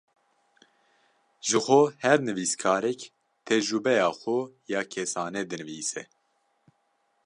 [1.47, 2.99] Jixwe her nivîskarek,
[3.45, 4.37] tecrubeya xwe
[4.71, 6.01] ya kesane dinivîse